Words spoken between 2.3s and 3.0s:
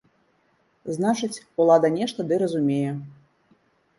ды разумее.